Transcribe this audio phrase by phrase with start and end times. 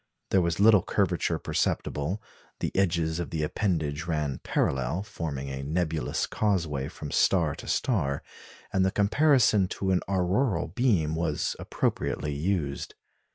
[0.31, 2.23] There was little curvature perceptible;
[2.59, 8.23] the edges of the appendage ran parallel, forming a nebulous causeway from star to star;
[8.73, 12.95] and the comparison to an auroral beam was appropriately used.